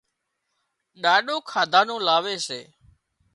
[1.01, 2.59] ڏاڏو کاڌا نُون لاوي سي